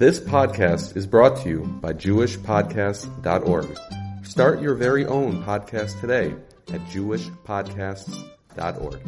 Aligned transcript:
This 0.00 0.18
podcast 0.18 0.96
is 0.96 1.06
brought 1.06 1.36
to 1.42 1.48
you 1.50 1.58
by 1.82 1.92
JewishPodcasts.org. 1.92 3.78
Start 4.24 4.62
your 4.62 4.74
very 4.74 5.04
own 5.04 5.44
podcast 5.44 6.00
today 6.00 6.34
at 6.72 6.80
JewishPodcasts.org. 6.86 9.00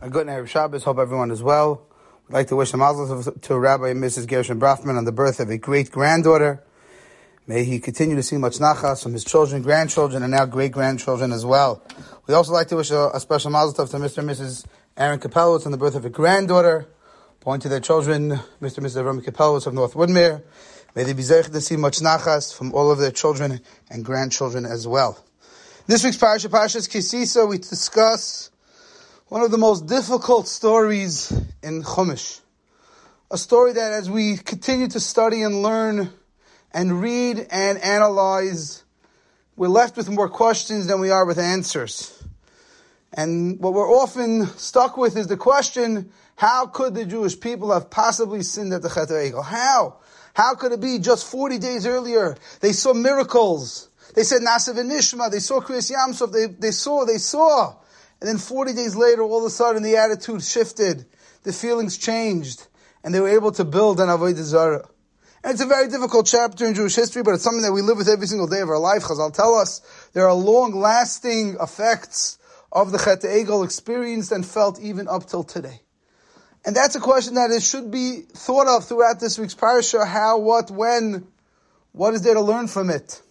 A 0.00 0.08
good 0.08 0.28
night 0.28 0.38
of 0.38 0.48
Shabbos. 0.48 0.84
Hope 0.84 0.96
everyone 0.96 1.30
is 1.30 1.42
well. 1.42 1.86
We'd 2.26 2.32
like 2.32 2.46
to 2.46 2.56
wish 2.56 2.72
a 2.72 2.78
mazel 2.78 3.22
to 3.22 3.58
Rabbi 3.58 3.90
and 3.90 4.02
Mrs. 4.02 4.26
Gershon 4.26 4.58
Brafman 4.58 4.96
on 4.96 5.04
the 5.04 5.12
birth 5.12 5.40
of 5.40 5.50
a 5.50 5.58
great 5.58 5.90
granddaughter. 5.90 6.64
May 7.46 7.64
he 7.64 7.80
continue 7.80 8.16
to 8.16 8.22
see 8.22 8.38
much 8.38 8.56
nachas 8.56 9.02
from 9.02 9.12
his 9.12 9.24
children, 9.24 9.60
grandchildren, 9.60 10.22
and 10.22 10.32
now 10.32 10.46
great 10.46 10.72
grandchildren 10.72 11.32
as 11.32 11.44
well. 11.44 11.82
We'd 12.26 12.32
also 12.32 12.54
like 12.54 12.68
to 12.68 12.76
wish 12.76 12.90
a, 12.90 13.10
a 13.12 13.20
special 13.20 13.50
mazel 13.50 13.74
tov 13.74 13.90
to 13.90 13.98
Mr. 13.98 14.18
and 14.18 14.30
Mrs. 14.30 14.64
Aaron 14.98 15.20
Kapelowitz 15.20 15.64
on 15.64 15.70
the 15.70 15.78
birth 15.78 15.94
of 15.94 16.04
a 16.04 16.10
granddaughter. 16.10 16.88
Point 17.38 17.62
to 17.62 17.68
their 17.68 17.78
children, 17.78 18.30
Mr. 18.60 18.78
and 18.78 18.86
Mrs. 18.88 19.04
Rami 19.04 19.22
Kapelowitz 19.22 19.68
of 19.68 19.72
North 19.72 19.94
Woodmere. 19.94 20.42
May 20.96 21.04
they 21.04 21.12
be 21.12 21.22
zeichet 21.22 21.52
to 21.52 21.60
see 21.60 21.76
much 21.76 22.00
nachas 22.00 22.52
from 22.52 22.74
all 22.74 22.90
of 22.90 22.98
their 22.98 23.12
children 23.12 23.60
and 23.88 24.04
grandchildren 24.04 24.66
as 24.66 24.88
well. 24.88 25.24
This 25.86 26.02
week's 26.02 26.16
parasha, 26.16 26.48
Parashas 26.48 26.90
Ki 26.90 27.00
Sisa, 27.00 27.46
we 27.46 27.58
discuss 27.58 28.50
one 29.28 29.42
of 29.42 29.52
the 29.52 29.56
most 29.56 29.86
difficult 29.86 30.48
stories 30.48 31.30
in 31.62 31.84
Chumash. 31.84 32.40
A 33.30 33.38
story 33.38 33.74
that 33.74 33.92
as 33.92 34.10
we 34.10 34.36
continue 34.36 34.88
to 34.88 34.98
study 34.98 35.42
and 35.42 35.62
learn 35.62 36.12
and 36.72 37.00
read 37.00 37.46
and 37.52 37.78
analyze, 37.78 38.82
we're 39.54 39.68
left 39.68 39.96
with 39.96 40.10
more 40.10 40.28
questions 40.28 40.88
than 40.88 40.98
we 40.98 41.10
are 41.10 41.24
with 41.24 41.38
answers. 41.38 42.20
And 43.12 43.58
what 43.60 43.72
we're 43.72 43.90
often 43.90 44.46
stuck 44.58 44.96
with 44.96 45.16
is 45.16 45.26
the 45.26 45.36
question, 45.36 46.12
how 46.36 46.66
could 46.66 46.94
the 46.94 47.06
Jewish 47.06 47.38
people 47.38 47.72
have 47.72 47.90
possibly 47.90 48.42
sinned 48.42 48.72
at 48.72 48.82
the 48.82 48.88
Chet 48.88 49.08
Egel? 49.08 49.44
How? 49.44 49.98
How 50.34 50.54
could 50.54 50.72
it 50.72 50.80
be 50.80 50.98
just 50.98 51.30
40 51.30 51.58
days 51.58 51.86
earlier? 51.86 52.36
They 52.60 52.72
saw 52.72 52.92
miracles. 52.92 53.88
They 54.14 54.22
said 54.22 54.42
Nasav 54.42 54.78
and 54.78 54.90
Nishma. 54.90 55.30
They 55.30 55.40
saw 55.40 55.60
Kriyas 55.60 55.90
Yam 55.90 56.12
Suf. 56.12 56.30
They, 56.30 56.46
they 56.46 56.70
saw, 56.70 57.04
they 57.04 57.18
saw. 57.18 57.74
And 58.20 58.28
then 58.28 58.38
40 58.38 58.72
days 58.74 58.94
later, 58.94 59.22
all 59.22 59.40
of 59.40 59.44
a 59.44 59.50
sudden, 59.50 59.82
the 59.82 59.96
attitude 59.96 60.42
shifted. 60.42 61.06
The 61.44 61.52
feelings 61.52 61.98
changed. 61.98 62.66
And 63.02 63.14
they 63.14 63.20
were 63.20 63.28
able 63.28 63.52
to 63.52 63.64
build 63.64 64.00
an 64.00 64.08
Avodah 64.08 64.42
Zarah. 64.42 64.88
And 65.42 65.52
it's 65.52 65.62
a 65.62 65.66
very 65.66 65.88
difficult 65.88 66.26
chapter 66.26 66.66
in 66.66 66.74
Jewish 66.74 66.96
history, 66.96 67.22
but 67.22 67.34
it's 67.34 67.44
something 67.44 67.62
that 67.62 67.72
we 67.72 67.80
live 67.80 67.96
with 67.96 68.08
every 68.08 68.26
single 68.26 68.48
day 68.48 68.60
of 68.60 68.68
our 68.68 68.78
life. 68.78 69.02
Chazal 69.02 69.32
tell 69.32 69.54
us 69.54 69.80
there 70.12 70.26
are 70.26 70.34
long-lasting 70.34 71.56
effects 71.60 72.37
of 72.72 72.92
the 72.92 72.98
Chet 72.98 73.22
Egel 73.22 73.64
experienced 73.64 74.32
and 74.32 74.44
felt 74.44 74.80
even 74.80 75.08
up 75.08 75.26
till 75.26 75.44
today. 75.44 75.80
And 76.64 76.74
that's 76.76 76.96
a 76.96 77.00
question 77.00 77.34
that 77.34 77.50
it 77.50 77.62
should 77.62 77.90
be 77.90 78.22
thought 78.32 78.66
of 78.66 78.84
throughout 78.84 79.20
this 79.20 79.38
week's 79.38 79.54
parasha. 79.54 80.04
How, 80.04 80.38
what, 80.38 80.70
when, 80.70 81.26
what 81.92 82.14
is 82.14 82.22
there 82.22 82.34
to 82.34 82.40
learn 82.40 82.68
from 82.68 82.90
it? 82.90 83.22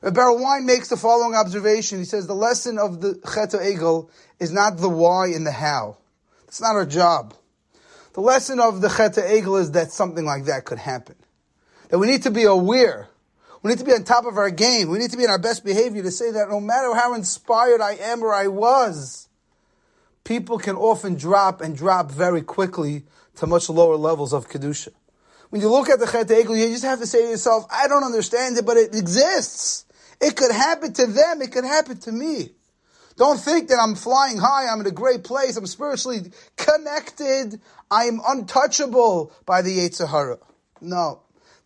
Rabbi 0.00 0.28
Wein 0.30 0.66
makes 0.66 0.88
the 0.88 0.96
following 0.96 1.34
observation. 1.34 1.98
He 1.98 2.04
says 2.04 2.26
the 2.26 2.34
lesson 2.34 2.78
of 2.78 3.00
the 3.00 3.14
Chet 3.34 3.50
Egel 3.50 4.10
is 4.40 4.52
not 4.52 4.78
the 4.78 4.88
why 4.88 5.28
and 5.28 5.46
the 5.46 5.52
how. 5.52 5.98
It's 6.48 6.60
not 6.60 6.74
our 6.74 6.86
job. 6.86 7.34
The 8.14 8.20
lesson 8.20 8.58
of 8.58 8.80
the 8.80 8.88
Chet 8.88 9.14
Egel 9.14 9.60
is 9.60 9.72
that 9.72 9.92
something 9.92 10.24
like 10.24 10.46
that 10.46 10.64
could 10.64 10.78
happen 10.78 11.16
that 11.92 11.98
we 11.98 12.06
need 12.06 12.22
to 12.22 12.30
be 12.30 12.44
aware. 12.44 13.06
We 13.62 13.70
need 13.70 13.78
to 13.78 13.84
be 13.84 13.92
on 13.92 14.04
top 14.04 14.26
of 14.26 14.36
our 14.38 14.50
game. 14.50 14.88
We 14.88 14.98
need 14.98 15.10
to 15.12 15.16
be 15.16 15.24
in 15.24 15.30
our 15.30 15.38
best 15.38 15.64
behavior 15.64 16.02
to 16.02 16.10
say 16.10 16.32
that 16.32 16.48
no 16.48 16.60
matter 16.60 16.94
how 16.94 17.14
inspired 17.14 17.80
I 17.80 17.94
am 17.94 18.22
or 18.22 18.34
I 18.34 18.48
was, 18.48 19.28
people 20.24 20.58
can 20.58 20.76
often 20.76 21.14
drop 21.14 21.60
and 21.60 21.76
drop 21.76 22.10
very 22.10 22.42
quickly 22.42 23.04
to 23.36 23.46
much 23.46 23.68
lower 23.68 23.96
levels 23.96 24.32
of 24.32 24.48
Kedusha. 24.48 24.88
When 25.50 25.60
you 25.60 25.68
look 25.68 25.88
at 25.88 26.00
the 26.00 26.06
Chet 26.06 26.28
Egel, 26.28 26.58
you 26.58 26.68
just 26.68 26.84
have 26.84 26.98
to 26.98 27.06
say 27.06 27.22
to 27.22 27.28
yourself, 27.28 27.66
I 27.70 27.86
don't 27.86 28.04
understand 28.04 28.56
it, 28.56 28.66
but 28.66 28.76
it 28.76 28.94
exists. 28.94 29.84
It 30.20 30.34
could 30.36 30.50
happen 30.50 30.92
to 30.94 31.06
them. 31.06 31.42
It 31.42 31.52
could 31.52 31.64
happen 31.64 31.98
to 32.00 32.12
me. 32.12 32.52
Don't 33.16 33.38
think 33.38 33.68
that 33.68 33.78
I'm 33.78 33.94
flying 33.94 34.38
high. 34.38 34.66
I'm 34.66 34.80
in 34.80 34.86
a 34.86 34.90
great 34.90 35.24
place. 35.24 35.56
I'm 35.56 35.66
spiritually 35.66 36.32
connected. 36.56 37.60
I 37.90 38.04
am 38.04 38.20
untouchable 38.26 39.32
by 39.44 39.62
the 39.62 39.78
Yetzer 39.78 40.08
Hara. 40.08 40.38
No. 40.80 41.20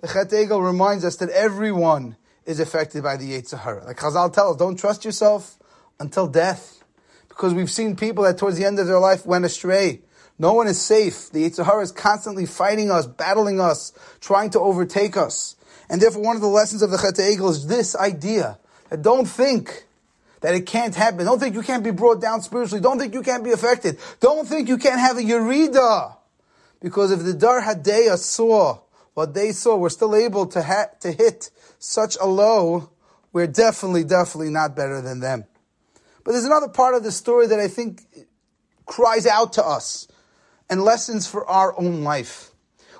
The 0.06 0.12
Chet 0.12 0.28
Egel 0.28 0.64
reminds 0.64 1.04
us 1.04 1.16
that 1.16 1.30
everyone 1.30 2.14
is 2.44 2.60
affected 2.60 3.02
by 3.02 3.16
the 3.16 3.32
Yetzer 3.32 3.58
Hara. 3.58 3.84
Like 3.84 3.96
Chazal 3.96 4.32
tells 4.32 4.54
us, 4.54 4.56
don't 4.56 4.76
trust 4.76 5.04
yourself 5.04 5.58
until 5.98 6.28
death. 6.28 6.84
Because 7.28 7.54
we've 7.54 7.70
seen 7.70 7.96
people 7.96 8.22
that 8.22 8.38
towards 8.38 8.56
the 8.56 8.64
end 8.64 8.78
of 8.78 8.86
their 8.86 9.00
life 9.00 9.26
went 9.26 9.44
astray. 9.44 10.02
No 10.38 10.52
one 10.52 10.68
is 10.68 10.80
safe. 10.80 11.30
The 11.30 11.50
Yetzer 11.50 11.64
Hara 11.64 11.82
is 11.82 11.90
constantly 11.90 12.46
fighting 12.46 12.88
us, 12.88 13.04
battling 13.04 13.58
us, 13.58 13.92
trying 14.20 14.50
to 14.50 14.60
overtake 14.60 15.16
us. 15.16 15.56
And 15.90 16.00
therefore 16.00 16.22
one 16.22 16.36
of 16.36 16.42
the 16.42 16.46
lessons 16.46 16.82
of 16.82 16.92
the 16.92 16.98
Chet 16.98 17.14
Egel 17.14 17.50
is 17.50 17.66
this 17.66 17.96
idea, 17.96 18.60
that 18.90 19.02
don't 19.02 19.26
think 19.26 19.86
that 20.40 20.54
it 20.54 20.66
can't 20.66 20.94
happen. 20.94 21.26
Don't 21.26 21.40
think 21.40 21.56
you 21.56 21.62
can't 21.62 21.82
be 21.82 21.90
brought 21.90 22.20
down 22.20 22.42
spiritually. 22.42 22.80
Don't 22.80 23.00
think 23.00 23.12
you 23.12 23.22
can't 23.22 23.42
be 23.42 23.50
affected. 23.50 23.98
Don't 24.20 24.46
think 24.46 24.68
you 24.68 24.78
can't 24.78 25.00
have 25.00 25.16
a 25.16 25.22
Yerida. 25.22 26.16
Because 26.78 27.10
if 27.10 27.24
the 27.24 27.34
Dor 27.34 27.60
HaDeah 27.60 28.18
saw 28.18 28.82
what 29.16 29.32
they 29.32 29.50
saw, 29.50 29.78
we're 29.78 29.88
still 29.88 30.14
able 30.14 30.44
to, 30.44 30.62
ha- 30.62 30.90
to 31.00 31.10
hit 31.10 31.48
such 31.78 32.18
a 32.20 32.26
low, 32.26 32.90
we're 33.32 33.46
definitely, 33.46 34.04
definitely 34.04 34.50
not 34.50 34.76
better 34.76 35.00
than 35.00 35.20
them. 35.20 35.46
But 36.22 36.32
there's 36.32 36.44
another 36.44 36.68
part 36.68 36.94
of 36.94 37.02
the 37.02 37.10
story 37.10 37.46
that 37.46 37.58
I 37.58 37.66
think 37.66 38.02
cries 38.84 39.26
out 39.26 39.54
to 39.54 39.64
us 39.64 40.06
and 40.68 40.82
lessons 40.82 41.26
for 41.26 41.48
our 41.48 41.74
own 41.80 42.04
life. 42.04 42.50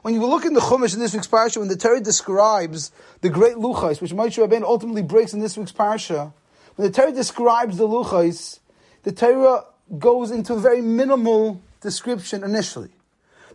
When 0.01 0.15
you 0.15 0.25
look 0.25 0.47
in 0.47 0.55
the 0.55 0.61
Chumash 0.61 0.95
in 0.95 1.01
this 1.01 1.13
week's 1.13 1.27
parsha, 1.29 1.59
when 1.59 1.69
the 1.69 1.77
Torah 1.77 2.01
describes 2.01 2.93
the 3.21 3.29
great 3.29 3.57
luchos, 3.57 4.01
which 4.01 4.13
Moshe 4.13 4.43
Rabbeinu 4.43 4.63
ultimately 4.63 5.03
breaks 5.03 5.35
in 5.35 5.41
this 5.41 5.59
week's 5.59 5.73
parsha, 5.73 6.33
when 6.77 6.91
the 6.91 6.95
Torah 6.95 7.13
describes 7.13 7.77
the 7.77 7.87
luchos, 7.87 8.61
the 9.03 9.13
Torah 9.13 9.67
goes 9.99 10.31
into 10.31 10.55
a 10.55 10.61
very 10.61 10.81
minimal 10.81 11.61
description 11.83 12.43
initially. 12.43 12.96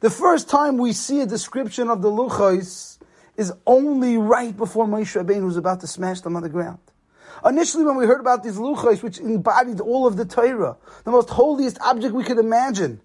The 0.02 0.10
first 0.10 0.50
time 0.50 0.78
we 0.78 0.94
see 0.94 1.22
a 1.22 1.28
description 1.28 1.88
of 1.88 2.02
the 2.02 2.10
luchos 2.10 2.98
is 3.38 3.54
only 3.68 4.18
right 4.18 4.56
before 4.58 4.88
Moshe 4.88 5.16
Rabbeinu 5.16 5.46
was 5.46 5.58
about 5.58 5.82
to 5.82 5.88
smash 5.88 6.22
them 6.22 6.36
on 6.36 6.42
the 6.42 6.50
ground. 6.50 6.80
Initially, 7.46 7.86
when 7.86 7.98
we 7.98 8.08
heard 8.08 8.20
about 8.20 8.44
these 8.44 8.58
luchos, 8.58 9.04
which 9.04 9.20
embodied 9.20 9.80
all 9.80 10.08
of 10.08 10.18
the 10.18 10.26
Torah, 10.26 10.78
the 11.04 11.12
most 11.12 11.30
holiest 11.30 11.80
object 11.82 12.16
we 12.16 12.24
could 12.24 12.40
imagine, 12.40 13.00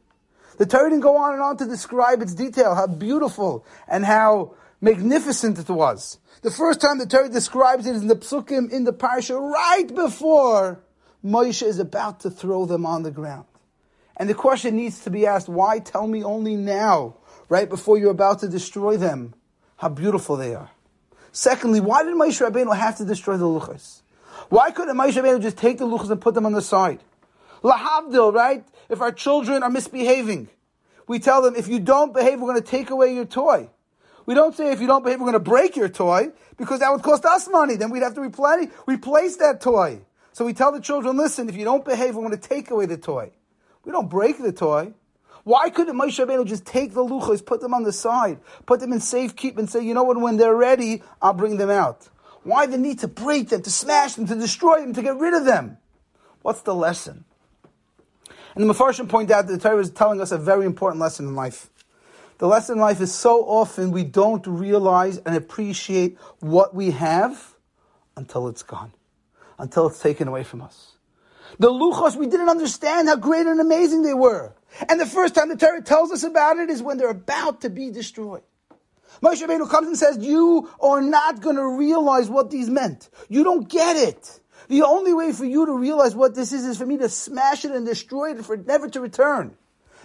the 0.56 0.64
Torah 0.64 0.88
didn't 0.88 1.02
go 1.02 1.18
on 1.18 1.34
and 1.34 1.42
on 1.42 1.58
to 1.58 1.66
describe 1.66 2.22
its 2.22 2.32
detail, 2.32 2.74
how 2.74 2.86
beautiful 2.86 3.66
and 3.86 4.02
how 4.02 4.54
magnificent 4.80 5.58
it 5.58 5.68
was. 5.68 6.18
The 6.40 6.50
first 6.50 6.80
time 6.80 6.96
the 6.96 7.04
Torah 7.04 7.28
describes 7.28 7.86
it 7.86 7.96
is 7.96 8.02
in 8.02 8.08
the 8.08 8.16
psukim 8.16 8.70
in 8.70 8.84
the 8.84 8.94
parsha, 8.94 9.38
right 9.38 9.94
before 9.94 10.80
Moshe 11.22 11.62
is 11.62 11.78
about 11.78 12.20
to 12.20 12.30
throw 12.30 12.64
them 12.64 12.86
on 12.86 13.02
the 13.02 13.10
ground. 13.10 13.44
And 14.16 14.28
the 14.28 14.34
question 14.34 14.76
needs 14.76 15.00
to 15.00 15.10
be 15.10 15.26
asked, 15.26 15.48
why 15.48 15.78
tell 15.78 16.06
me 16.06 16.24
only 16.24 16.56
now, 16.56 17.16
right 17.48 17.68
before 17.68 17.98
you're 17.98 18.10
about 18.10 18.40
to 18.40 18.48
destroy 18.48 18.96
them, 18.96 19.34
how 19.76 19.90
beautiful 19.90 20.36
they 20.36 20.54
are? 20.54 20.70
Secondly, 21.32 21.80
why 21.80 22.02
did 22.02 22.14
Moshe 22.14 22.40
Rabbeinu 22.40 22.74
have 22.74 22.96
to 22.96 23.04
destroy 23.04 23.36
the 23.36 23.44
luchos? 23.44 24.00
Why 24.48 24.70
couldn't 24.70 24.96
Moshe 24.96 25.22
Rabbeinu 25.22 25.42
just 25.42 25.58
take 25.58 25.76
the 25.78 25.86
luchos 25.86 26.10
and 26.10 26.20
put 26.20 26.34
them 26.34 26.46
on 26.46 26.52
the 26.52 26.62
side? 26.62 27.00
Lahavdil, 27.62 28.32
right? 28.32 28.64
If 28.88 29.02
our 29.02 29.12
children 29.12 29.62
are 29.62 29.70
misbehaving, 29.70 30.48
we 31.06 31.18
tell 31.18 31.42
them, 31.42 31.54
if 31.54 31.68
you 31.68 31.78
don't 31.78 32.14
behave, 32.14 32.40
we're 32.40 32.52
going 32.52 32.62
to 32.62 32.66
take 32.66 32.90
away 32.90 33.14
your 33.14 33.26
toy. 33.26 33.68
We 34.24 34.34
don't 34.34 34.56
say 34.56 34.72
if 34.72 34.80
you 34.80 34.86
don't 34.86 35.04
behave, 35.04 35.20
we're 35.20 35.26
going 35.30 35.34
to 35.34 35.40
break 35.40 35.76
your 35.76 35.88
toy, 35.88 36.32
because 36.56 36.80
that 36.80 36.90
would 36.90 37.02
cost 37.02 37.24
us 37.26 37.48
money. 37.48 37.76
Then 37.76 37.90
we'd 37.90 38.02
have 38.02 38.14
to 38.14 38.22
replace 38.22 39.36
that 39.36 39.60
toy. 39.60 40.00
So 40.32 40.44
we 40.44 40.54
tell 40.54 40.72
the 40.72 40.80
children, 40.80 41.16
listen, 41.16 41.48
if 41.48 41.56
you 41.56 41.64
don't 41.64 41.84
behave, 41.84 42.16
we're 42.16 42.26
going 42.26 42.38
to 42.38 42.48
take 42.48 42.70
away 42.70 42.86
the 42.86 42.96
toy. 42.96 43.30
We 43.86 43.92
don't 43.92 44.10
break 44.10 44.42
the 44.42 44.52
toy. 44.52 44.92
Why 45.44 45.70
couldn't 45.70 45.96
Moshe 45.96 46.18
Rabbeinu 46.18 46.44
just 46.44 46.66
take 46.66 46.92
the 46.92 47.04
luchos, 47.04 47.46
put 47.46 47.60
them 47.60 47.72
on 47.72 47.84
the 47.84 47.92
side, 47.92 48.40
put 48.66 48.80
them 48.80 48.92
in 48.92 48.98
safekeep, 48.98 49.56
and 49.56 49.70
say, 49.70 49.80
you 49.80 49.94
know 49.94 50.02
what, 50.02 50.20
when 50.20 50.36
they're 50.36 50.56
ready, 50.56 51.04
I'll 51.22 51.32
bring 51.32 51.56
them 51.56 51.70
out? 51.70 52.08
Why 52.42 52.66
the 52.66 52.78
need 52.78 52.98
to 52.98 53.08
break 53.08 53.50
them, 53.50 53.62
to 53.62 53.70
smash 53.70 54.14
them, 54.14 54.26
to 54.26 54.34
destroy 54.34 54.80
them, 54.80 54.92
to 54.94 55.02
get 55.02 55.16
rid 55.16 55.34
of 55.34 55.44
them? 55.44 55.78
What's 56.42 56.62
the 56.62 56.74
lesson? 56.74 57.24
And 58.56 58.68
the 58.68 58.74
Mefarshim 58.74 59.08
point 59.08 59.30
out 59.30 59.46
that 59.46 59.52
the 59.52 59.58
Torah 59.58 59.80
is 59.80 59.90
telling 59.90 60.20
us 60.20 60.32
a 60.32 60.38
very 60.38 60.66
important 60.66 61.00
lesson 61.00 61.28
in 61.28 61.36
life. 61.36 61.70
The 62.38 62.48
lesson 62.48 62.74
in 62.74 62.80
life 62.80 63.00
is 63.00 63.14
so 63.14 63.44
often 63.44 63.92
we 63.92 64.02
don't 64.02 64.44
realize 64.48 65.18
and 65.18 65.36
appreciate 65.36 66.18
what 66.40 66.74
we 66.74 66.90
have 66.90 67.54
until 68.16 68.48
it's 68.48 68.64
gone, 68.64 68.92
until 69.60 69.86
it's 69.86 70.00
taken 70.00 70.26
away 70.26 70.42
from 70.42 70.60
us. 70.60 70.95
The 71.58 71.70
luchos, 71.70 72.16
we 72.16 72.26
didn't 72.26 72.48
understand 72.48 73.08
how 73.08 73.16
great 73.16 73.46
and 73.46 73.60
amazing 73.60 74.02
they 74.02 74.14
were. 74.14 74.54
And 74.88 75.00
the 75.00 75.06
first 75.06 75.34
time 75.34 75.48
the 75.48 75.56
Torah 75.56 75.82
tells 75.82 76.12
us 76.12 76.22
about 76.22 76.58
it 76.58 76.70
is 76.70 76.82
when 76.82 76.98
they're 76.98 77.08
about 77.08 77.62
to 77.62 77.70
be 77.70 77.90
destroyed. 77.90 78.42
Moshe 79.22 79.42
Rabbeinu 79.42 79.70
comes 79.70 79.86
and 79.86 79.96
says, 79.96 80.18
you 80.18 80.70
are 80.80 81.00
not 81.00 81.40
going 81.40 81.56
to 81.56 81.66
realize 81.66 82.28
what 82.28 82.50
these 82.50 82.68
meant. 82.68 83.08
You 83.28 83.44
don't 83.44 83.68
get 83.68 83.96
it. 83.96 84.40
The 84.68 84.82
only 84.82 85.14
way 85.14 85.32
for 85.32 85.44
you 85.44 85.64
to 85.66 85.72
realize 85.72 86.14
what 86.14 86.34
this 86.34 86.52
is 86.52 86.64
is 86.66 86.76
for 86.76 86.84
me 86.84 86.98
to 86.98 87.08
smash 87.08 87.64
it 87.64 87.70
and 87.70 87.86
destroy 87.86 88.32
it 88.32 88.44
for 88.44 88.54
it 88.54 88.66
never 88.66 88.88
to 88.90 89.00
return. 89.00 89.56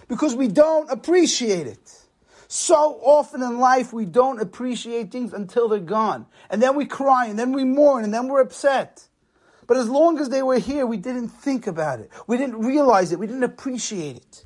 because 0.08 0.34
we 0.34 0.48
don't 0.48 0.90
appreciate 0.90 1.66
it. 1.66 1.98
So 2.46 3.00
often 3.02 3.42
in 3.42 3.58
life, 3.58 3.94
we 3.94 4.04
don't 4.04 4.40
appreciate 4.40 5.10
things 5.10 5.32
until 5.32 5.68
they're 5.68 5.80
gone. 5.80 6.26
And 6.50 6.60
then 6.62 6.76
we 6.76 6.84
cry, 6.84 7.26
and 7.26 7.38
then 7.38 7.52
we 7.52 7.64
mourn, 7.64 8.04
and 8.04 8.12
then 8.12 8.28
we're 8.28 8.42
upset. 8.42 9.08
But 9.72 9.80
as 9.80 9.88
long 9.88 10.18
as 10.18 10.28
they 10.28 10.42
were 10.42 10.58
here, 10.58 10.84
we 10.84 10.98
didn't 10.98 11.28
think 11.28 11.66
about 11.66 11.98
it. 11.98 12.10
We 12.26 12.36
didn't 12.36 12.58
realize 12.58 13.10
it. 13.10 13.18
We 13.18 13.26
didn't 13.26 13.42
appreciate 13.42 14.16
it. 14.16 14.44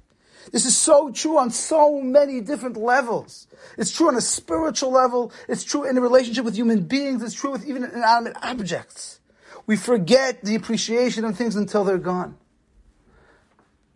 This 0.53 0.65
is 0.65 0.77
so 0.77 1.11
true 1.11 1.37
on 1.37 1.51
so 1.51 2.01
many 2.01 2.41
different 2.41 2.77
levels. 2.77 3.49
It's 3.77 3.91
true 3.91 4.07
on 4.07 4.15
a 4.15 4.21
spiritual 4.21 4.93
level. 4.93 5.33
It's 5.49 5.65
true 5.65 5.83
in 5.83 5.99
a 5.99 6.01
relationship 6.01 6.45
with 6.45 6.55
human 6.55 6.85
beings. 6.85 7.25
It's 7.25 7.35
true 7.35 7.51
with 7.51 7.67
even 7.67 7.83
inanimate 7.83 8.37
objects. 8.41 9.19
We 9.67 9.77
forget 9.77 10.45
the 10.45 10.55
appreciation 10.55 11.25
of 11.25 11.37
things 11.37 11.57
until 11.57 11.83
they're 11.83 11.99
gone. 11.99 12.37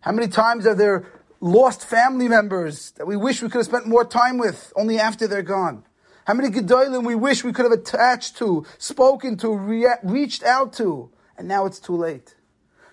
How 0.01 0.11
many 0.11 0.27
times 0.27 0.67
are 0.67 0.75
there 0.75 1.05
lost 1.39 1.85
family 1.85 2.27
members 2.27 2.91
that 2.97 3.07
we 3.07 3.15
wish 3.15 3.41
we 3.41 3.47
could 3.47 3.59
have 3.59 3.67
spent 3.67 3.87
more 3.87 4.03
time 4.03 4.37
with 4.37 4.73
only 4.75 4.99
after 4.99 5.27
they're 5.27 5.43
gone? 5.43 5.85
How 6.25 6.33
many 6.33 6.49
Gedolim 6.49 7.05
we 7.05 7.15
wish 7.15 7.45
we 7.45 7.53
could 7.53 7.63
have 7.63 7.71
attached 7.71 8.35
to, 8.39 8.65
spoken 8.77 9.37
to, 9.37 9.55
re- 9.55 9.95
reached 10.03 10.43
out 10.43 10.73
to, 10.73 11.09
and 11.37 11.47
now 11.47 11.65
it's 11.65 11.79
too 11.79 11.95
late. 11.95 12.35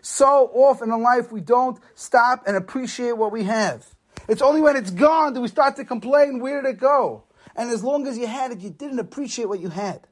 So 0.00 0.50
often 0.54 0.92
in 0.92 1.02
life 1.02 1.32
we 1.32 1.40
don't 1.40 1.78
stop 1.94 2.44
and 2.46 2.56
appreciate 2.56 3.16
what 3.16 3.32
we 3.32 3.44
have. 3.44 3.86
It's 4.28 4.42
only 4.42 4.60
when 4.60 4.76
it's 4.76 4.90
gone 4.90 5.34
that 5.34 5.40
we 5.40 5.48
start 5.48 5.76
to 5.76 5.84
complain, 5.84 6.40
where 6.40 6.62
did 6.62 6.68
it 6.70 6.80
go? 6.80 7.24
And 7.56 7.70
as 7.70 7.82
long 7.82 8.06
as 8.06 8.16
you 8.18 8.26
had 8.26 8.52
it, 8.52 8.60
you 8.60 8.70
didn't 8.70 8.98
appreciate 8.98 9.48
what 9.48 9.60
you 9.60 9.68
had. 9.68 10.06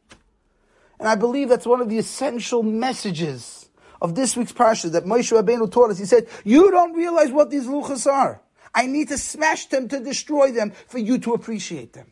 And 0.99 1.09
I 1.09 1.15
believe 1.15 1.49
that's 1.49 1.67
one 1.67 1.81
of 1.81 1.89
the 1.89 1.99
essential 1.99 2.63
messages 2.63 3.69
of 4.01 4.15
this 4.15 4.37
week's 4.37 4.53
parsha 4.53 4.91
that 4.93 5.05
Moshe 5.05 5.33
Rabbeinu 5.33 5.71
taught 5.71 5.91
us. 5.91 5.99
He 5.99 6.05
said, 6.05 6.29
you 6.45 6.71
don't 6.71 6.95
realize 6.95 7.31
what 7.31 7.51
these 7.51 7.67
luchos 7.67 8.11
are. 8.11 8.43
I 8.75 8.87
need 8.87 9.09
to 9.09 9.19
smash 9.19 9.67
them 9.67 9.89
to 9.89 10.01
destroy 10.01 10.53
them 10.53 10.73
for 10.89 10.99
you 10.99 11.19
to 11.19 11.33
appreciate 11.33 11.93
them. 11.93 12.11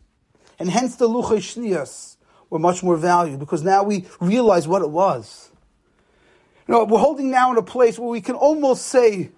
And 0.58 0.70
hence 0.70 0.96
the 0.96 1.08
luchos 1.08 1.56
shniyos 1.56 2.16
were 2.48 2.58
much 2.58 2.82
more 2.82 2.96
valued 2.96 3.38
because 3.38 3.62
now 3.62 3.82
we 3.82 4.06
realize 4.20 4.68
what 4.68 4.82
it 4.82 4.90
was. 4.90 5.50
You 6.66 6.72
know, 6.72 6.84
we're 6.84 6.98
holding 6.98 7.30
now 7.30 7.52
in 7.52 7.58
a 7.58 7.62
place 7.62 7.98
where 7.98 8.08
we 8.08 8.22
can 8.22 8.34
almost 8.34 8.86
say, 8.86 9.30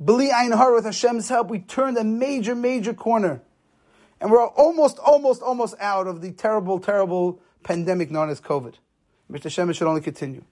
Beli 0.00 0.32
Ein 0.32 0.50
Har 0.50 0.74
with 0.74 0.84
Hashem's 0.84 1.28
help, 1.28 1.48
we 1.48 1.60
turned 1.60 1.96
a 1.96 2.04
major, 2.04 2.54
major 2.54 2.92
corner. 2.92 3.42
And 4.20 4.30
we're 4.30 4.46
almost, 4.46 4.98
almost, 4.98 5.42
almost 5.42 5.74
out 5.78 6.08
of 6.08 6.20
the 6.20 6.32
terrible, 6.32 6.80
terrible 6.80 7.40
pandemic 7.62 8.10
known 8.10 8.28
as 8.28 8.40
COVID. 8.40 8.74
Mirtzeh 9.30 9.44
Hashem 9.44 9.72
should 9.72 9.86
only 9.86 10.00
continue. 10.00 10.42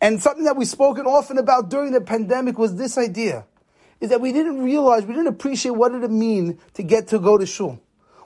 And 0.00 0.20
something 0.20 0.44
that 0.44 0.56
we've 0.56 0.68
spoken 0.68 1.06
often 1.06 1.38
about 1.38 1.70
during 1.70 1.92
the 1.92 2.00
pandemic 2.00 2.58
was 2.58 2.76
this 2.76 2.98
idea, 2.98 3.46
is 4.00 4.10
that 4.10 4.20
we 4.20 4.32
didn't 4.32 4.62
realize, 4.62 5.04
we 5.06 5.14
didn't 5.14 5.28
appreciate 5.28 5.72
what 5.72 5.92
did 5.92 6.04
it 6.04 6.10
mean 6.10 6.58
to 6.74 6.82
get 6.82 7.08
to 7.08 7.18
go 7.18 7.38
to 7.38 7.46
shul. 7.46 7.80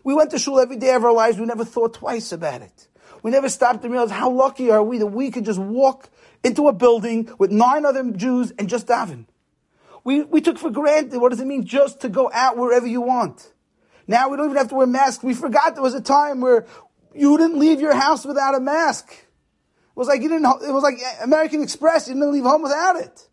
We 0.05 0.15
went 0.15 0.31
to 0.31 0.39
shul 0.39 0.61
every 0.61 0.77
day 0.77 0.95
of 0.95 1.05
our 1.05 1.13
lives, 1.13 1.39
we 1.39 1.47
never 1.47 1.65
thought 1.65 1.95
twice 1.95 2.33
about 2.33 2.63
it. 2.63 2.89
We 3.23 3.31
never 3.31 3.49
stopped 3.49 3.83
to 3.83 3.89
realize 3.89 4.11
how 4.11 4.31
lucky 4.31 4.71
are 4.71 4.83
we 4.83 4.99
that 4.99 5.07
we 5.07 5.31
could 5.31 5.45
just 5.45 5.59
walk 5.59 6.11
into 6.43 6.69
a 6.69 6.73
building 6.73 7.31
with 7.39 7.51
nine 7.51 7.87
other 7.87 8.11
Jews 8.11 8.53
and 8.59 8.69
just 8.69 8.87
daven. 8.87 9.27
We, 10.05 10.23
we 10.23 10.41
took 10.41 10.59
for 10.59 10.71
granted 10.71 11.21
what 11.21 11.31
does 11.31 11.41
it 11.41 11.47
mean 11.47 11.65
just 11.65 12.01
to 12.01 12.09
go 12.09 12.31
out 12.33 12.57
wherever 12.57 12.87
you 12.87 13.01
want. 13.01 13.53
Now 14.09 14.29
we 14.29 14.37
don't 14.37 14.47
even 14.47 14.57
have 14.57 14.69
to 14.71 14.75
wear 14.75 14.87
masks. 14.87 15.23
We 15.23 15.35
forgot 15.35 15.75
there 15.75 15.83
was 15.83 15.95
a 15.95 16.01
time 16.01 16.41
where 16.41 16.67
you 17.15 17.39
didn't 17.39 17.59
leave 17.59 17.81
your 17.81 17.95
house 17.95 18.25
without 18.25 18.57
a 18.57 18.61
mask. 18.61 19.13
It 19.13 19.97
was 19.99 20.09
like 20.09 20.23
you 20.23 20.29
didn't. 20.29 20.47
It 20.63 20.73
was 20.73 20.83
like 20.83 20.95
American 21.23 21.63
Express. 21.63 22.09
You 22.09 22.15
didn't 22.15 22.33
leave 22.33 22.45
home 22.45 22.63
without 22.63 22.97
it. 22.97 23.29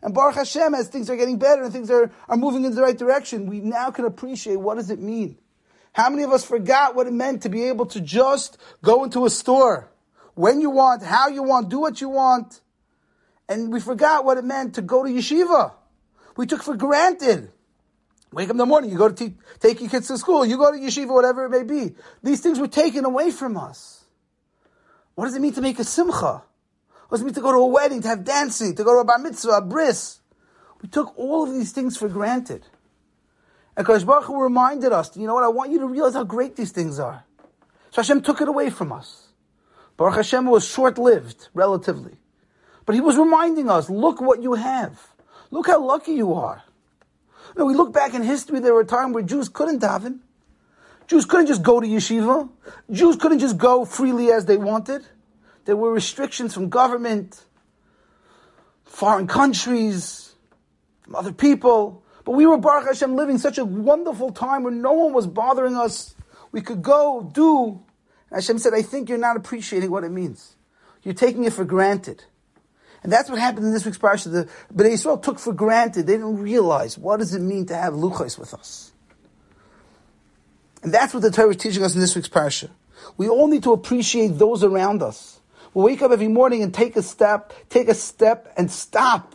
And 0.00 0.14
Baruch 0.14 0.36
Hashem, 0.36 0.74
as 0.74 0.88
things 0.88 1.10
are 1.10 1.16
getting 1.16 1.38
better 1.38 1.64
and 1.64 1.72
things 1.72 1.90
are, 1.90 2.10
are 2.28 2.36
moving 2.36 2.64
in 2.64 2.74
the 2.74 2.82
right 2.82 2.96
direction, 2.96 3.46
we 3.46 3.60
now 3.60 3.90
can 3.90 4.04
appreciate 4.04 4.56
what 4.56 4.76
does 4.76 4.90
it 4.90 5.00
mean. 5.00 5.38
How 5.98 6.10
many 6.10 6.22
of 6.22 6.30
us 6.30 6.44
forgot 6.44 6.94
what 6.94 7.08
it 7.08 7.12
meant 7.12 7.42
to 7.42 7.48
be 7.48 7.64
able 7.64 7.84
to 7.86 8.00
just 8.00 8.56
go 8.82 9.02
into 9.02 9.26
a 9.26 9.30
store 9.30 9.90
when 10.36 10.60
you 10.60 10.70
want, 10.70 11.02
how 11.02 11.26
you 11.26 11.42
want, 11.42 11.68
do 11.68 11.80
what 11.80 12.00
you 12.00 12.08
want. 12.08 12.60
And 13.48 13.72
we 13.72 13.80
forgot 13.80 14.24
what 14.24 14.38
it 14.38 14.44
meant 14.44 14.76
to 14.76 14.82
go 14.82 15.02
to 15.02 15.10
yeshiva. 15.10 15.72
We 16.36 16.46
took 16.46 16.62
for 16.62 16.76
granted. 16.76 17.50
Wake 18.32 18.44
up 18.44 18.52
in 18.52 18.58
the 18.58 18.66
morning, 18.66 18.90
you 18.90 18.96
go 18.96 19.08
to 19.08 19.14
te- 19.14 19.34
take 19.58 19.80
your 19.80 19.90
kids 19.90 20.06
to 20.06 20.18
school, 20.18 20.46
you 20.46 20.56
go 20.56 20.70
to 20.70 20.78
yeshiva, 20.78 21.12
whatever 21.12 21.46
it 21.46 21.50
may 21.50 21.64
be. 21.64 21.96
These 22.22 22.42
things 22.42 22.60
were 22.60 22.68
taken 22.68 23.04
away 23.04 23.32
from 23.32 23.56
us. 23.56 24.04
What 25.16 25.24
does 25.24 25.34
it 25.34 25.40
mean 25.40 25.54
to 25.54 25.60
make 25.60 25.80
a 25.80 25.84
simcha? 25.84 26.44
What 27.08 27.10
does 27.10 27.22
it 27.22 27.24
mean 27.24 27.34
to 27.34 27.40
go 27.40 27.50
to 27.50 27.58
a 27.58 27.66
wedding, 27.66 28.02
to 28.02 28.08
have 28.08 28.22
dancing, 28.22 28.76
to 28.76 28.84
go 28.84 28.94
to 28.94 29.00
a 29.00 29.04
bar 29.04 29.18
mitzvah, 29.18 29.50
a 29.50 29.62
bris? 29.62 30.20
We 30.80 30.88
took 30.88 31.18
all 31.18 31.42
of 31.42 31.52
these 31.52 31.72
things 31.72 31.96
for 31.96 32.08
granted. 32.08 32.64
HaKadosh 33.78 34.04
Baruch 34.04 34.24
Hu 34.24 34.42
reminded 34.42 34.92
us, 34.92 35.16
you 35.16 35.26
know 35.26 35.34
what, 35.34 35.44
I 35.44 35.48
want 35.48 35.70
you 35.70 35.78
to 35.78 35.86
realize 35.86 36.14
how 36.14 36.24
great 36.24 36.56
these 36.56 36.72
things 36.72 36.98
are. 36.98 37.24
So 37.90 38.02
Hashem 38.02 38.22
took 38.22 38.40
it 38.40 38.48
away 38.48 38.70
from 38.70 38.92
us. 38.92 39.28
Baruch 39.96 40.16
Hashem 40.16 40.46
was 40.46 40.66
short-lived, 40.66 41.48
relatively. 41.54 42.16
But 42.84 42.96
he 42.96 43.00
was 43.00 43.16
reminding 43.16 43.70
us, 43.70 43.88
look 43.88 44.20
what 44.20 44.42
you 44.42 44.54
have. 44.54 45.00
Look 45.50 45.68
how 45.68 45.84
lucky 45.84 46.12
you 46.12 46.34
are. 46.34 46.62
You 47.54 47.60
know, 47.60 47.66
we 47.66 47.74
look 47.74 47.92
back 47.92 48.14
in 48.14 48.22
history, 48.22 48.58
there 48.60 48.74
were 48.74 48.84
times 48.84 49.14
where 49.14 49.22
Jews 49.22 49.48
couldn't 49.48 49.80
daven. 49.80 50.20
Jews 51.06 51.24
couldn't 51.24 51.46
just 51.46 51.62
go 51.62 51.80
to 51.80 51.86
yeshiva. 51.86 52.50
Jews 52.90 53.16
couldn't 53.16 53.38
just 53.38 53.56
go 53.56 53.84
freely 53.84 54.30
as 54.30 54.44
they 54.44 54.56
wanted. 54.56 55.06
There 55.64 55.76
were 55.76 55.92
restrictions 55.92 56.52
from 56.52 56.68
government, 56.68 57.44
foreign 58.84 59.26
countries, 59.26 60.34
from 61.02 61.14
other 61.14 61.32
people. 61.32 62.02
But 62.28 62.34
we 62.34 62.44
were, 62.44 62.58
Baruch 62.58 62.88
Hashem, 62.88 63.16
living 63.16 63.38
such 63.38 63.56
a 63.56 63.64
wonderful 63.64 64.32
time 64.32 64.62
where 64.62 64.70
no 64.70 64.92
one 64.92 65.14
was 65.14 65.26
bothering 65.26 65.76
us. 65.76 66.14
We 66.52 66.60
could 66.60 66.82
go, 66.82 67.22
do, 67.32 67.82
Hashem 68.30 68.58
said, 68.58 68.74
I 68.74 68.82
think 68.82 69.08
you're 69.08 69.16
not 69.16 69.38
appreciating 69.38 69.90
what 69.90 70.04
it 70.04 70.10
means. 70.10 70.54
You're 71.02 71.14
taking 71.14 71.44
it 71.44 71.54
for 71.54 71.64
granted. 71.64 72.24
And 73.02 73.10
that's 73.10 73.30
what 73.30 73.38
happened 73.38 73.64
in 73.64 73.72
this 73.72 73.86
week's 73.86 73.96
parsha. 73.96 74.30
The 74.30 74.50
Bnei 74.74 74.92
Yisrael 74.92 75.22
took 75.22 75.38
for 75.38 75.54
granted. 75.54 76.06
They 76.06 76.18
didn't 76.18 76.36
realize 76.36 76.98
what 76.98 77.16
does 77.16 77.32
it 77.32 77.40
mean 77.40 77.64
to 77.64 77.74
have 77.74 77.94
luchos 77.94 78.38
with 78.38 78.52
us. 78.52 78.92
And 80.82 80.92
that's 80.92 81.14
what 81.14 81.22
the 81.22 81.30
Torah 81.30 81.52
is 81.52 81.56
teaching 81.56 81.82
us 81.82 81.94
in 81.94 82.00
this 82.02 82.14
week's 82.14 82.28
parsha. 82.28 82.68
We 83.16 83.30
all 83.30 83.48
need 83.48 83.62
to 83.62 83.72
appreciate 83.72 84.38
those 84.38 84.62
around 84.62 85.02
us. 85.02 85.40
We'll 85.72 85.86
wake 85.86 86.02
up 86.02 86.12
every 86.12 86.28
morning 86.28 86.62
and 86.62 86.74
take 86.74 86.94
a 86.96 87.02
step, 87.02 87.54
take 87.70 87.88
a 87.88 87.94
step 87.94 88.52
and 88.58 88.70
stop 88.70 89.34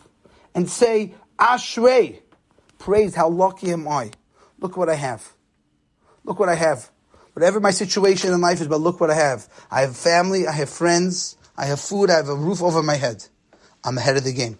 and 0.54 0.70
say, 0.70 1.16
Ashrei. 1.40 2.20
Praise, 2.84 3.14
how 3.14 3.30
lucky 3.30 3.70
am 3.70 3.88
I. 3.88 4.10
Look 4.60 4.76
what 4.76 4.90
I 4.90 4.94
have. 4.94 5.32
Look 6.22 6.38
what 6.38 6.50
I 6.50 6.54
have. 6.54 6.90
Whatever 7.32 7.58
my 7.58 7.70
situation 7.70 8.30
in 8.30 8.42
life 8.42 8.60
is, 8.60 8.68
but 8.68 8.82
look 8.82 9.00
what 9.00 9.08
I 9.10 9.14
have. 9.14 9.48
I 9.70 9.80
have 9.80 9.96
family, 9.96 10.46
I 10.46 10.52
have 10.52 10.68
friends, 10.68 11.38
I 11.56 11.64
have 11.64 11.80
food, 11.80 12.10
I 12.10 12.16
have 12.16 12.28
a 12.28 12.34
roof 12.34 12.60
over 12.60 12.82
my 12.82 12.96
head. 12.96 13.24
I'm 13.82 13.96
ahead 13.96 14.18
of 14.18 14.24
the 14.24 14.34
game. 14.34 14.58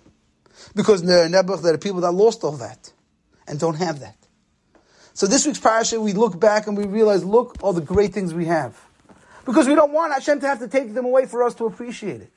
Because 0.75 1.02
there 1.02 1.26
are 1.26 1.28
Nebuch, 1.28 1.60
there 1.62 1.75
are 1.75 1.76
people 1.76 2.00
that 2.00 2.12
lost 2.12 2.44
all 2.44 2.52
that 2.52 2.94
and 3.46 3.60
don't 3.60 3.76
have 3.76 4.00
that. 4.00 4.16
So 5.12 5.26
this 5.26 5.44
week's 5.44 5.60
parasha, 5.60 6.00
we 6.00 6.14
look 6.14 6.40
back 6.40 6.66
and 6.66 6.78
we 6.78 6.87
realize, 6.87 7.26
look, 7.26 7.58
all 7.60 7.75
the 7.75 7.82
great 7.82 8.14
things 8.14 8.32
we 8.32 8.46
have. 8.46 8.80
Because 9.44 9.68
we 9.68 9.75
don't 9.75 9.92
want 9.92 10.14
Hashem 10.14 10.40
to 10.40 10.46
have 10.46 10.60
to 10.60 10.68
take 10.68 10.94
them 10.94 11.04
away 11.04 11.26
for 11.26 11.42
us 11.42 11.54
to 11.56 11.66
appreciate 11.66 12.22
it. 12.22 12.32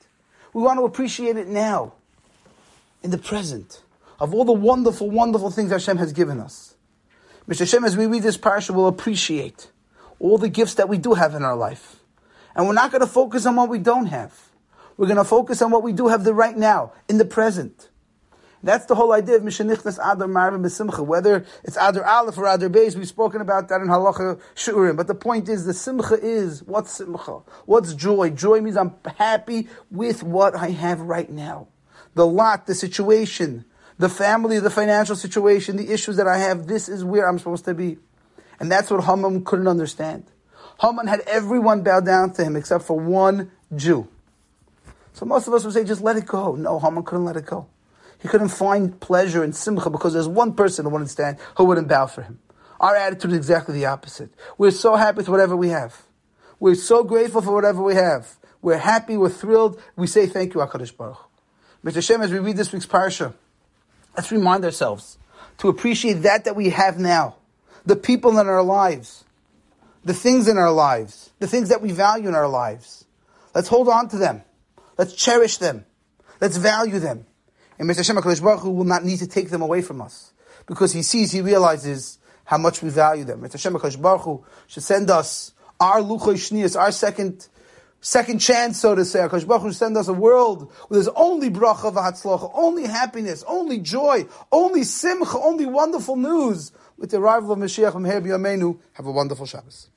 We 0.51 0.63
want 0.63 0.79
to 0.79 0.83
appreciate 0.83 1.37
it 1.37 1.47
now, 1.47 1.93
in 3.03 3.11
the 3.11 3.17
present, 3.17 3.83
of 4.19 4.33
all 4.33 4.45
the 4.45 4.53
wonderful, 4.53 5.09
wonderful 5.09 5.51
things 5.51 5.71
Hashem 5.71 5.97
has 5.97 6.13
given 6.13 6.39
us. 6.39 6.75
Mirtzeh 7.47 7.59
Hashem, 7.59 7.85
as 7.85 7.95
we 7.95 8.07
read 8.07 8.23
this 8.23 8.37
parasha, 8.37 8.73
will 8.73 8.87
appreciate 8.87 9.71
all 10.19 10.37
the 10.37 10.49
gifts 10.49 10.75
that 10.75 10.89
we 10.89 10.97
do 10.97 11.13
have 11.13 11.35
in 11.35 11.43
our 11.43 11.55
life. 11.55 11.97
And 12.55 12.67
we're 12.67 12.73
not 12.73 12.91
going 12.91 13.01
to 13.01 13.07
focus 13.07 13.45
on 13.45 13.55
what 13.55 13.69
we 13.69 13.79
don't 13.79 14.07
have. 14.07 14.33
We're 14.97 15.07
going 15.07 15.17
to 15.17 15.23
focus 15.23 15.61
on 15.61 15.71
what 15.71 15.83
we 15.83 15.93
do 15.93 16.07
have 16.07 16.23
the 16.23 16.33
right 16.33 16.57
now, 16.57 16.91
in 17.07 17.19
the 17.19 17.25
present. 17.25 17.89
That's 18.63 18.87
the 18.87 18.95
whole 18.95 19.13
idea 19.13 19.35
of 19.35 19.43
Mishanichnas 19.43 19.99
Adar 19.99 20.27
Marbin 20.27 20.63
Besimcha. 20.63 21.05
Whether 21.05 21.45
it's 21.63 21.77
Adar 21.77 22.03
Aleph 22.03 22.37
or 22.39 22.47
Adar 22.47 22.69
Beis, 22.69 22.95
we've 22.95 23.07
spoken 23.07 23.39
about 23.39 23.69
that 23.69 23.81
in 23.81 23.87
Halacha 23.87 24.41
Shiurim. 24.55 24.97
But 24.97 25.05
the 25.05 25.15
point 25.15 25.47
is, 25.47 25.65
the 25.65 25.73
Simcha 25.73 26.15
is, 26.19 26.63
what's 26.63 26.91
Simcha? 26.91 27.41
What's 27.65 27.93
joy? 27.93 28.31
Joy 28.31 28.61
means 28.61 28.75
I'm 28.75 28.95
happy 29.17 29.67
with 29.91 30.23
what 30.23 30.55
I 30.55 30.71
have 30.71 30.99
right 31.01 31.29
now. 31.29 31.67
The 32.15 32.25
lot, 32.25 32.65
the 32.65 32.73
situation, 32.73 33.65
the 33.97 34.09
family, 34.09 34.59
the 34.59 34.69
financial 34.69 35.15
situation, 35.15 35.77
the 35.77 35.91
issues 35.91 36.17
that 36.17 36.27
I 36.27 36.37
have, 36.37 36.67
this 36.67 36.87
is 36.87 37.03
where 37.03 37.27
I'm 37.27 37.39
supposed 37.39 37.65
to 37.65 37.73
be. 37.73 37.97
And 38.59 38.71
that's 38.71 38.89
what 38.89 39.03
Haman 39.03 39.43
couldn't 39.43 39.67
understand. 39.67 40.25
Haman 40.79 41.07
had 41.07 41.21
everyone 41.21 41.83
bow 41.83 41.99
down 41.99 42.31
to 42.33 42.43
him 42.43 42.55
except 42.55 42.83
for 42.83 42.99
one 42.99 43.51
Jew. 43.75 44.07
So 45.13 45.25
most 45.25 45.47
of 45.47 45.53
us 45.53 45.63
would 45.63 45.73
say, 45.73 45.83
just 45.83 46.01
let 46.01 46.15
it 46.15 46.25
go. 46.25 46.55
No, 46.55 46.79
Haman 46.79 47.03
couldn't 47.03 47.25
let 47.25 47.35
it 47.35 47.45
go. 47.45 47.67
He 48.21 48.27
couldn't 48.27 48.49
find 48.49 48.99
pleasure 48.99 49.43
in 49.43 49.53
simcha 49.53 49.89
because 49.89 50.13
there's 50.13 50.27
one 50.27 50.53
person 50.53 50.85
who 50.85 50.91
wouldn't 50.91 51.09
stand, 51.09 51.37
who 51.55 51.65
wouldn't 51.65 51.87
bow 51.87 52.07
for 52.07 52.23
him. 52.23 52.39
Our 52.79 52.95
attitude 52.95 53.31
is 53.31 53.37
exactly 53.37 53.73
the 53.73 53.85
opposite. 53.85 54.29
We're 54.57 54.71
so 54.71 54.95
happy 54.95 55.17
with 55.17 55.29
whatever 55.29 55.55
we 55.55 55.69
have. 55.69 56.03
We're 56.59 56.75
so 56.75 57.03
grateful 57.03 57.41
for 57.41 57.53
whatever 57.53 57.81
we 57.81 57.95
have. 57.95 58.37
We're 58.61 58.77
happy, 58.77 59.17
we're 59.17 59.29
thrilled. 59.29 59.81
We 59.95 60.07
say 60.07 60.27
thank 60.27 60.53
you, 60.53 60.61
HaKadosh 60.61 60.95
Baruch. 60.95 61.17
Mr. 61.83 62.05
Shem, 62.05 62.21
as 62.21 62.31
we 62.31 62.39
read 62.39 62.57
this 62.57 62.71
week's 62.71 62.85
parsha, 62.85 63.33
let's 64.17 64.31
remind 64.31 64.65
ourselves 64.65 65.17
to 65.59 65.69
appreciate 65.69 66.23
that 66.23 66.45
that 66.45 66.55
we 66.55 66.71
have 66.71 66.99
now, 66.99 67.35
the 67.85 67.95
people 67.95 68.37
in 68.39 68.47
our 68.47 68.63
lives, 68.63 69.23
the 70.03 70.13
things 70.13 70.47
in 70.47 70.57
our 70.57 70.71
lives, 70.71 71.29
the 71.39 71.47
things 71.47 71.69
that 71.69 71.81
we 71.81 71.91
value 71.91 72.27
in 72.27 72.35
our 72.35 72.49
lives. 72.49 73.05
Let's 73.53 73.67
hold 73.67 73.87
on 73.87 74.09
to 74.09 74.17
them. 74.17 74.41
Let's 74.97 75.13
cherish 75.13 75.57
them. 75.57 75.85
Let's 76.41 76.57
value 76.57 76.99
them. 76.99 77.25
And 77.79 77.87
Mirtzeh 77.87 77.97
Hashem 77.97 78.15
HaKadosh 78.15 78.41
Baruch 78.41 78.61
Hu 78.61 78.71
will 78.71 78.83
not 78.83 79.03
need 79.03 79.19
to 79.19 79.27
take 79.27 79.49
them 79.49 79.61
away 79.61 79.81
from 79.81 80.01
us. 80.01 80.33
Because 80.65 80.93
he 80.93 81.03
sees, 81.03 81.31
he 81.31 81.41
realizes 81.41 82.17
how 82.45 82.57
much 82.57 82.81
we 82.81 82.89
value 82.89 83.23
them. 83.23 83.41
Mirtzeh 83.41 83.53
Hashem 83.53 83.73
HaKadosh 83.73 84.01
Baruch 84.01 84.21
Hu 84.21 84.45
should 84.67 84.83
send 84.83 85.09
us 85.09 85.53
our 85.79 86.01
Luchos 86.01 86.51
Shniyos, 86.51 86.79
our 86.79 86.91
second 86.91 87.47
second 88.01 88.39
chance, 88.39 88.79
so 88.79 88.95
to 88.95 89.05
say. 89.05 89.19
HaKadosh 89.19 89.47
Baruch 89.47 89.63
Hu 89.63 89.71
send 89.73 89.97
us 89.97 90.07
a 90.07 90.13
world 90.13 90.71
where 90.87 90.97
there's 90.97 91.13
only 91.15 91.49
bracha 91.49 91.93
v'hatzlocha, 91.93 92.51
only 92.53 92.85
happiness, 92.85 93.43
only 93.47 93.79
joy, 93.79 94.25
only 94.51 94.83
simcha, 94.83 95.37
only 95.37 95.65
wonderful 95.65 96.15
news. 96.15 96.71
With 96.97 97.11
the 97.11 97.17
arrival 97.17 97.51
of 97.51 97.59
Mashiach 97.59 97.91
from 97.91 98.05
Her 98.05 98.75
Have 98.93 99.05
a 99.05 99.11
wonderful 99.11 99.45
Shabbos. 99.45 99.89